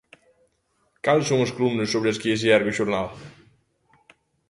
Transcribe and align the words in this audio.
Cales 1.03 1.27
son 1.29 1.39
as 1.43 1.53
columnas 1.57 1.91
sobre 1.93 2.09
as 2.11 2.19
que 2.21 2.39
se 2.39 2.47
ergue 2.57 2.71
o 2.73 2.77
xornal? 2.79 3.07